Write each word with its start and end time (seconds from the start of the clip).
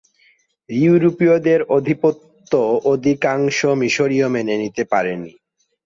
ইউরোপীয়দের 0.69 1.59
আধিপত্য 1.77 2.51
অধিকাংশ 2.85 3.57
মিশরীয় 3.81 4.27
মেনে 4.35 4.55
নিতে 4.63 4.83
পারেনি। 4.91 5.31